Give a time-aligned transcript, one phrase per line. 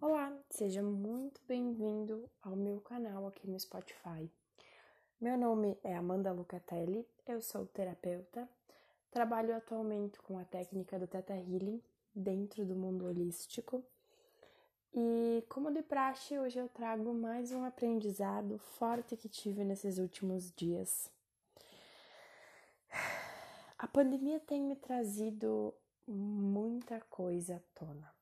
[0.00, 4.30] Olá, seja muito bem-vindo ao meu canal aqui no Spotify.
[5.20, 8.48] Meu nome é Amanda Lucatelli, eu sou terapeuta,
[9.10, 11.82] trabalho atualmente com a técnica do Theta Healing
[12.14, 13.84] dentro do mundo holístico.
[14.94, 20.52] E como de praxe, hoje eu trago mais um aprendizado forte que tive nesses últimos
[20.52, 21.10] dias.
[23.76, 25.74] A pandemia tem me trazido
[26.06, 28.17] muita coisa à tona.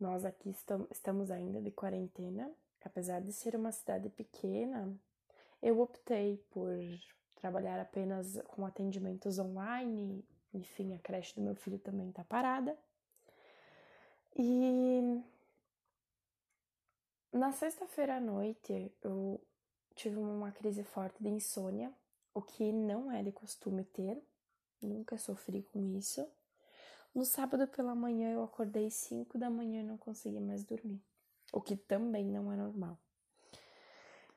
[0.00, 0.54] Nós aqui
[0.90, 2.50] estamos ainda de quarentena,
[2.84, 4.96] apesar de ser uma cidade pequena,
[5.60, 6.72] eu optei por
[7.34, 12.78] trabalhar apenas com atendimentos online, enfim, a creche do meu filho também está parada.
[14.36, 15.20] E
[17.32, 19.40] na sexta-feira à noite eu
[19.96, 21.92] tive uma crise forte de insônia,
[22.32, 24.22] o que não é de costume ter,
[24.80, 26.24] nunca sofri com isso.
[27.18, 31.02] No sábado pela manhã eu acordei 5 da manhã e não consegui mais dormir,
[31.52, 32.96] o que também não é normal.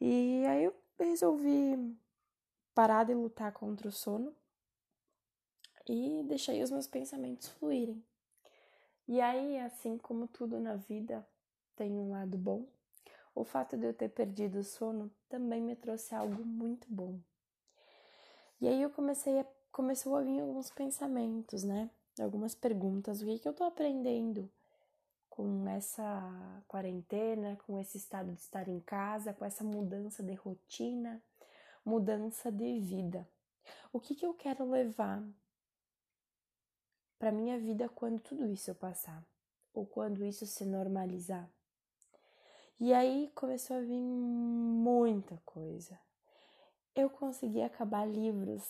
[0.00, 1.98] E aí eu resolvi
[2.72, 4.32] parar de lutar contra o sono
[5.88, 8.00] e deixei os meus pensamentos fluírem.
[9.08, 11.26] E aí, assim como tudo na vida
[11.74, 12.64] tem um lado bom,
[13.34, 17.18] o fato de eu ter perdido o sono também me trouxe algo muito bom.
[18.60, 21.90] E aí eu comecei a começou a vir alguns pensamentos, né?
[22.20, 23.22] Algumas perguntas.
[23.22, 24.50] O que, que eu tô aprendendo
[25.28, 31.22] com essa quarentena, com esse estado de estar em casa, com essa mudança de rotina,
[31.84, 33.28] mudança de vida?
[33.92, 35.22] O que, que eu quero levar
[37.18, 39.24] para minha vida quando tudo isso eu passar?
[39.72, 41.48] Ou quando isso se normalizar?
[42.80, 45.98] E aí começou a vir muita coisa.
[46.94, 48.62] Eu consegui acabar livros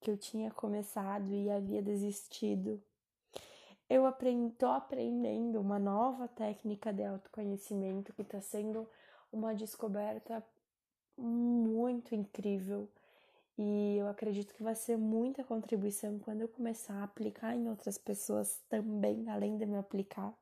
[0.00, 2.82] que eu tinha começado e havia desistido
[3.90, 8.88] eu estou aprendendo uma nova técnica de autoconhecimento que está sendo
[9.32, 10.42] uma descoberta
[11.18, 12.88] muito incrível
[13.58, 17.98] e eu acredito que vai ser muita contribuição quando eu começar a aplicar em outras
[17.98, 20.32] pessoas também, além de me aplicar.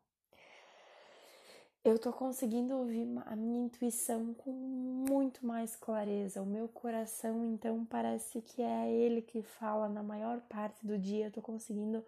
[1.82, 6.42] Eu estou conseguindo ouvir a minha intuição com muito mais clareza.
[6.42, 11.24] O meu coração, então, parece que é ele que fala na maior parte do dia.
[11.24, 12.04] Eu estou conseguindo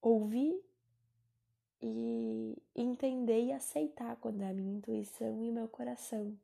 [0.00, 0.62] ouvir
[1.82, 6.36] e entender e aceitar quando é a minha intuição e o meu coração.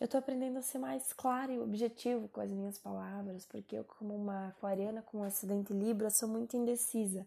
[0.00, 3.84] Eu tô aprendendo a ser mais clara e objetivo com as minhas palavras, porque eu,
[3.84, 7.26] como uma aquariana com um acidente Libra, sou muito indecisa,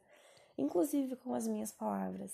[0.57, 2.31] inclusive com as minhas palavras.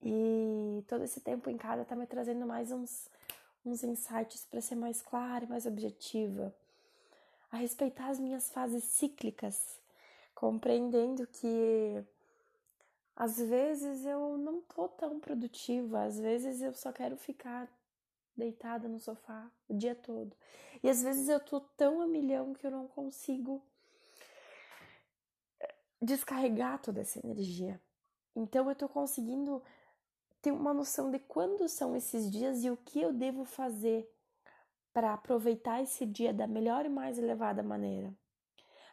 [0.00, 3.08] E todo esse tempo em casa tá me trazendo mais uns,
[3.66, 6.54] uns insights para ser mais clara e mais objetiva,
[7.50, 9.80] a respeitar as minhas fases cíclicas,
[10.34, 12.04] compreendendo que
[13.16, 17.68] às vezes eu não tô tão produtiva, às vezes eu só quero ficar
[18.36, 20.36] deitada no sofá o dia todo.
[20.82, 23.62] E às vezes eu tô tão a milhão que eu não consigo
[25.60, 27.80] eh, descarregar toda essa energia.
[28.34, 29.62] Então eu tô conseguindo
[30.42, 34.10] ter uma noção de quando são esses dias e o que eu devo fazer
[34.92, 38.12] para aproveitar esse dia da melhor e mais elevada maneira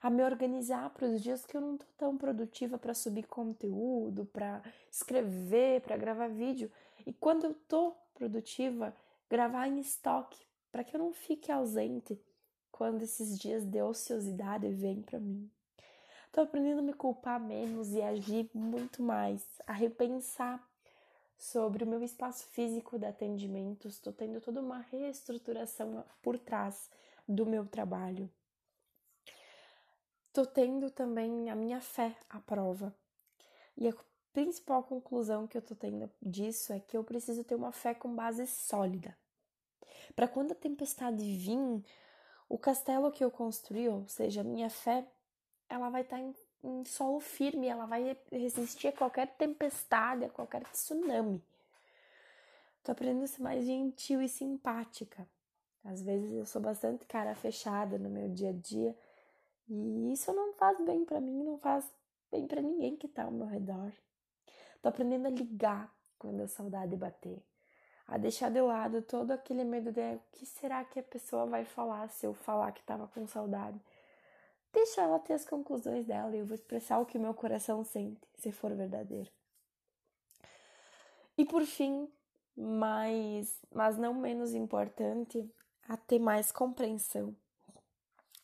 [0.01, 4.25] a me organizar para os dias que eu não tô tão produtiva para subir conteúdo,
[4.25, 6.71] para escrever, para gravar vídeo.
[7.05, 8.95] E quando eu tô produtiva,
[9.29, 12.19] gravar em estoque, para que eu não fique ausente
[12.71, 15.47] quando esses dias de ociosidade vêm para mim.
[16.31, 20.65] Tô aprendendo a me culpar menos e agir muito mais, a repensar
[21.37, 23.87] sobre o meu espaço físico de atendimento.
[23.87, 26.89] Estou tendo toda uma reestruturação por trás
[27.27, 28.29] do meu trabalho
[30.33, 32.95] tô tendo também a minha fé à prova.
[33.77, 33.93] E a
[34.33, 38.15] principal conclusão que eu tô tendo disso é que eu preciso ter uma fé com
[38.15, 39.17] base sólida.
[40.15, 41.83] Para quando a tempestade vir,
[42.49, 45.05] o castelo que eu construí, ou seja, a minha fé,
[45.69, 46.33] ela vai estar tá em,
[46.63, 51.41] em solo firme, ela vai resistir a qualquer tempestade, a qualquer tsunami.
[52.83, 55.27] Tô aprendendo a ser mais gentil e simpática.
[55.83, 58.95] Às vezes eu sou bastante cara fechada no meu dia a dia
[59.73, 61.89] e isso não faz bem para mim, não faz
[62.29, 63.93] bem para ninguém que tá ao meu redor.
[64.81, 65.89] Tô aprendendo a ligar
[66.19, 67.41] quando a saudade bater,
[68.05, 71.63] a deixar de lado todo aquele medo de o que será que a pessoa vai
[71.63, 73.79] falar se eu falar que tava com saudade.
[74.73, 78.27] Deixa ela ter as conclusões dela e eu vou expressar o que meu coração sente,
[78.35, 79.31] se for verdadeiro.
[81.37, 82.11] E por fim,
[82.57, 85.49] mas, mas não menos importante,
[85.87, 87.33] a ter mais compreensão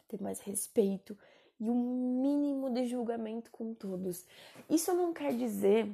[0.07, 1.17] ter mais respeito
[1.59, 4.25] e um mínimo de julgamento com todos.
[4.69, 5.91] Isso não quer dizer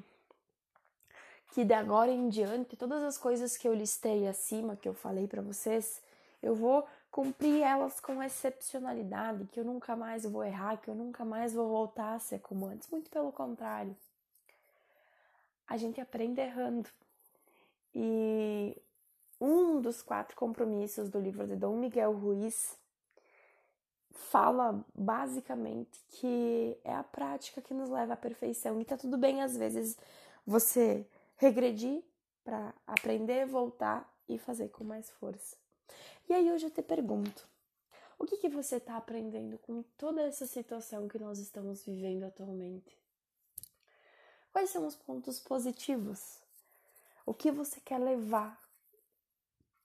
[1.53, 5.27] que de agora em diante, todas as coisas que eu listei acima, que eu falei
[5.27, 6.01] para vocês,
[6.41, 11.23] eu vou cumprir elas com excepcionalidade, que eu nunca mais vou errar, que eu nunca
[11.23, 12.89] mais vou voltar a ser como antes.
[12.89, 13.95] Muito pelo contrário.
[15.67, 16.89] A gente aprende errando.
[17.93, 18.75] E
[19.39, 22.75] um dos quatro compromissos do livro de Dom Miguel Ruiz
[24.13, 28.79] fala basicamente que é a prática que nos leva à perfeição.
[28.79, 29.97] E tá tudo bem às vezes
[30.45, 31.05] você
[31.37, 32.03] regredir
[32.43, 35.57] para aprender, voltar e fazer com mais força.
[36.29, 37.47] E aí hoje eu te pergunto:
[38.17, 42.97] o que, que você está aprendendo com toda essa situação que nós estamos vivendo atualmente?
[44.51, 46.39] Quais são os pontos positivos?
[47.25, 48.61] O que você quer levar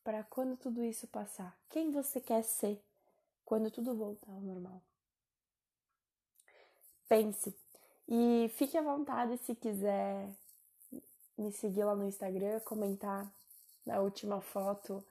[0.05, 1.59] para quando tudo isso passar?
[1.71, 2.83] Quem você quer ser
[3.49, 4.83] quando tudo voltar ao normal?
[7.09, 7.57] Pense
[8.07, 10.29] e fique à vontade se quiser
[11.39, 13.27] me seguir lá no Instagram, comentar
[13.87, 15.03] na última foto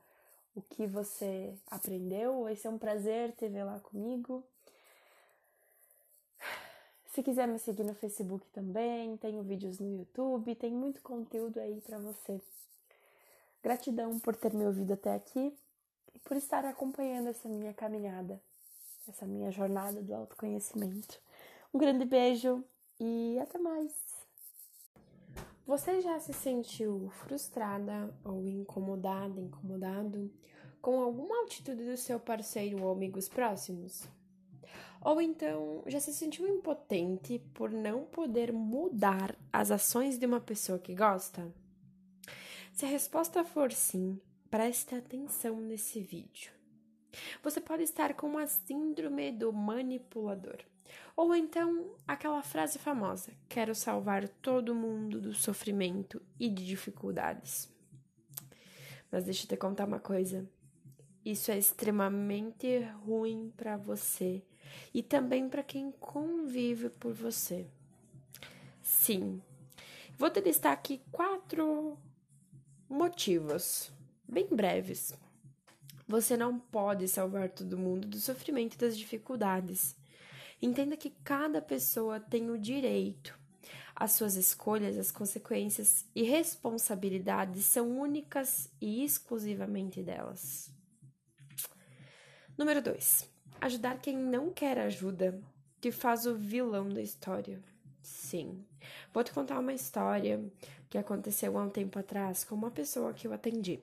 [0.53, 2.43] o que você aprendeu.
[2.43, 4.43] Vai ser um prazer te ver lá comigo.
[7.09, 11.81] Se quiser me seguir no Facebook também, tenho vídeos no YouTube, tem muito conteúdo aí
[11.81, 12.39] para você.
[13.63, 15.57] Gratidão por ter me ouvido até aqui
[16.23, 18.41] por estar acompanhando essa minha caminhada,
[19.07, 21.19] essa minha jornada do autoconhecimento.
[21.73, 22.63] Um grande beijo
[22.99, 23.91] e até mais!
[25.65, 30.31] Você já se sentiu frustrada ou incomodada, incomodado
[30.81, 34.07] com alguma atitude do seu parceiro ou amigos próximos?
[35.01, 40.79] Ou então já se sentiu impotente por não poder mudar as ações de uma pessoa
[40.79, 41.53] que gosta?
[42.73, 46.51] Se a resposta for sim, preste atenção nesse vídeo.
[47.43, 50.57] Você pode estar com a síndrome do manipulador.
[51.15, 57.69] Ou então aquela frase famosa: quero salvar todo mundo do sofrimento e de dificuldades.
[59.11, 60.47] Mas deixa eu te contar uma coisa.
[61.25, 64.43] Isso é extremamente ruim para você
[64.93, 67.67] e também para quem convive por você.
[68.81, 69.41] Sim.
[70.17, 71.97] Vou te listar aqui quatro
[72.89, 73.91] motivos,
[74.27, 75.13] bem breves.
[76.07, 79.95] Você não pode salvar todo mundo do sofrimento e das dificuldades.
[80.61, 83.37] Entenda que cada pessoa tem o direito.
[83.95, 90.71] As suas escolhas, as consequências e responsabilidades são únicas e exclusivamente delas.
[92.57, 93.29] Número 2.
[93.59, 95.39] Ajudar quem não quer ajuda
[95.81, 97.61] te faz o vilão da história.
[98.01, 98.63] Sim.
[99.13, 100.43] Vou te contar uma história
[100.89, 103.79] que aconteceu há um tempo atrás com uma pessoa que eu atendi.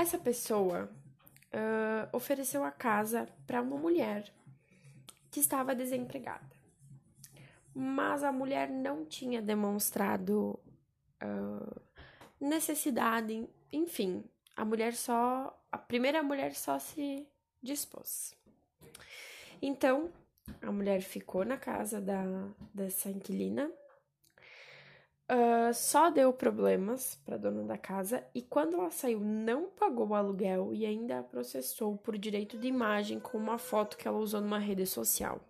[0.00, 0.90] Essa pessoa
[1.52, 4.32] uh, ofereceu a casa para uma mulher
[5.30, 6.56] que estava desempregada.
[7.74, 10.58] Mas a mulher não tinha demonstrado
[11.22, 11.80] uh,
[12.40, 14.24] necessidade, enfim,
[14.56, 15.54] a mulher só.
[15.70, 17.28] A primeira mulher só se
[17.62, 18.34] dispôs.
[19.60, 20.10] Então,
[20.62, 22.24] a mulher ficou na casa da,
[22.72, 23.70] dessa inquilina,
[25.30, 30.14] uh, só deu problemas para dona da casa e quando ela saiu não pagou o
[30.14, 34.58] aluguel e ainda processou por direito de imagem com uma foto que ela usou numa
[34.58, 35.40] rede social.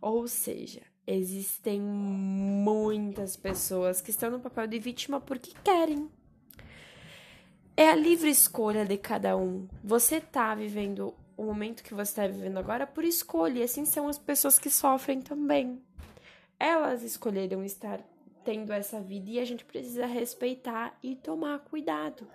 [0.00, 6.08] Ou seja, existem muitas pessoas que estão no papel de vítima porque querem.
[7.76, 9.68] É a livre escolha de cada um.
[9.82, 14.08] Você está vivendo o momento que você está vivendo agora por escolha, e assim são
[14.08, 15.80] as pessoas que sofrem também.
[16.58, 18.00] Elas escolheram estar
[18.48, 22.26] tendo essa vida e a gente precisa respeitar e tomar cuidado,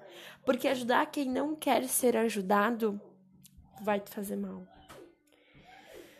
[0.45, 3.01] porque ajudar quem não quer ser ajudado
[3.81, 4.61] vai te fazer mal.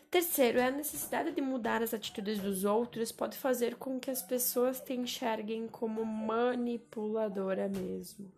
[0.10, 4.24] Terceiro, é a necessidade de mudar as atitudes dos outros pode fazer com que as
[4.24, 8.32] pessoas te enxerguem como manipuladora mesmo.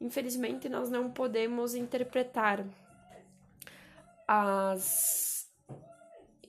[0.00, 2.64] Infelizmente, nós não podemos interpretar
[4.28, 5.50] as.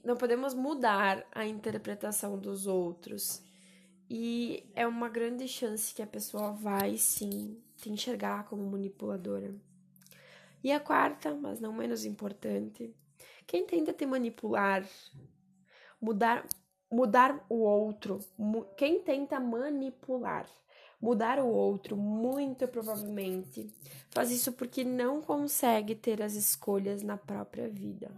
[0.04, 3.47] Não podemos mudar a interpretação dos outros.
[4.10, 9.54] E é uma grande chance que a pessoa vai sim te enxergar como manipuladora.
[10.64, 12.94] E a quarta, mas não menos importante,
[13.46, 14.86] quem tenta te manipular,
[16.02, 16.46] mudar,
[16.92, 18.20] mudar o outro,
[18.76, 20.48] quem tenta manipular,
[21.00, 23.72] mudar o outro, muito provavelmente
[24.10, 28.12] faz isso porque não consegue ter as escolhas na própria vida.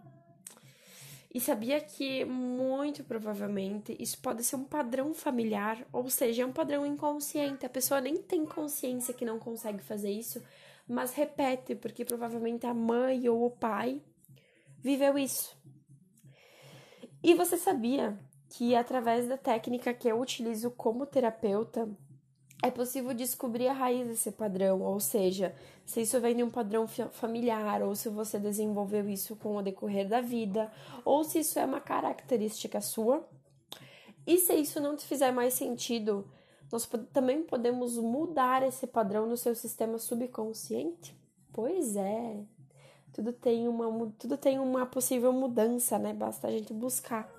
[1.31, 6.51] E sabia que muito provavelmente isso pode ser um padrão familiar, ou seja, é um
[6.51, 7.65] padrão inconsciente.
[7.65, 10.41] A pessoa nem tem consciência que não consegue fazer isso,
[10.87, 14.01] mas repete porque provavelmente a mãe ou o pai
[14.79, 15.55] viveu isso.
[17.21, 18.17] E você sabia
[18.49, 21.87] que através da técnica que eu utilizo como terapeuta,
[22.61, 26.85] é possível descobrir a raiz desse padrão, ou seja, se isso vem de um padrão
[26.87, 30.71] familiar, ou se você desenvolveu isso com o decorrer da vida,
[31.05, 33.25] ou se isso é uma característica sua.
[34.27, 36.29] E se isso não te fizer mais sentido,
[36.71, 41.17] nós também podemos mudar esse padrão no seu sistema subconsciente?
[41.53, 42.43] Pois é.
[43.13, 46.13] Tudo tem uma, tudo tem uma possível mudança, né?
[46.13, 47.38] Basta a gente buscar.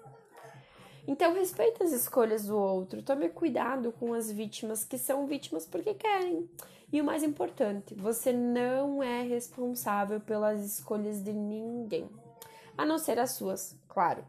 [1.11, 3.03] Então, respeite as escolhas do outro.
[3.03, 6.49] Tome cuidado com as vítimas que são vítimas porque querem.
[6.93, 12.09] E o mais importante, você não é responsável pelas escolhas de ninguém,
[12.79, 14.25] a não ser as suas, claro.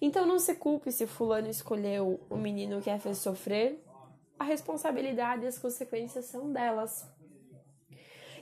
[0.00, 3.84] Então não se culpe se fulano escolheu o menino que a fez sofrer.
[4.38, 7.04] A responsabilidade e as consequências são delas.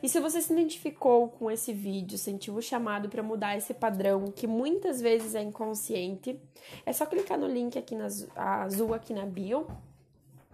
[0.02, 4.32] E se você se identificou com esse vídeo, sentiu o chamado para mudar esse padrão
[4.32, 6.40] que muitas vezes é inconsciente,
[6.84, 9.66] é só clicar no link aqui na, azul aqui na bio,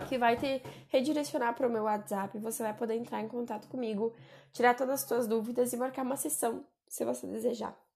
[0.06, 4.12] que vai te redirecionar para o meu WhatsApp você vai poder entrar em contato comigo,
[4.52, 7.87] tirar todas as suas dúvidas e marcar uma sessão, se você desejar.